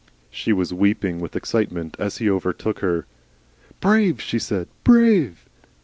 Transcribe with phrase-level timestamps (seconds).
[0.31, 3.05] She was weeping with excitement as he overtook her.
[3.81, 5.45] "Brave," she said, "brave!"